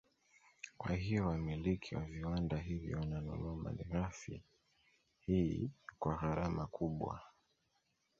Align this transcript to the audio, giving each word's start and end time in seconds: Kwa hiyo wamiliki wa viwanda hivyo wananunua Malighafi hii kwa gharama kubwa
Kwa 0.77 0.95
hiyo 0.95 1.27
wamiliki 1.27 1.95
wa 1.95 2.01
viwanda 2.01 2.57
hivyo 2.57 2.97
wananunua 2.99 3.55
Malighafi 3.55 4.43
hii 5.19 5.71
kwa 5.99 6.17
gharama 6.17 6.67
kubwa 6.67 7.21